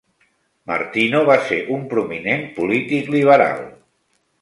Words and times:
Martino 0.71 1.19
va 1.27 1.35
ser 1.51 1.61
un 1.77 1.85
prominent 1.93 2.49
polític 2.59 3.15
liberal. 3.19 3.67